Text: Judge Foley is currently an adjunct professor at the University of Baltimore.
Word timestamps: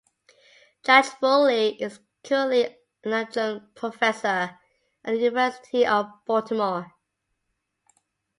Judge 0.83 1.05
Foley 1.19 1.79
is 1.79 1.99
currently 2.23 2.75
an 3.03 3.13
adjunct 3.13 3.75
professor 3.75 4.25
at 4.57 4.59
the 5.05 5.15
University 5.17 5.85
of 5.85 6.07
Baltimore. 6.25 6.91